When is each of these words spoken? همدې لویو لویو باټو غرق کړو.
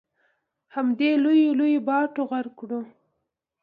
همدې 0.75 1.09
لویو 1.23 1.51
لویو 1.59 1.85
باټو 1.87 2.21
غرق 2.29 2.53
کړو. 2.59 2.79